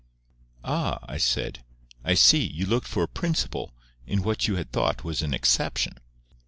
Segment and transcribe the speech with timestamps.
[0.63, 1.63] "Ah!" I said.
[2.03, 2.39] "I see.
[2.43, 3.75] You looked for a principle
[4.07, 5.99] in what you had thought was an exception."